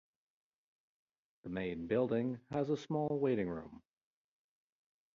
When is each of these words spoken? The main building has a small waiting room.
The 1.43 1.49
main 1.49 1.85
building 1.85 2.39
has 2.49 2.71
a 2.71 2.75
small 2.75 3.19
waiting 3.19 3.47
room. 3.47 3.83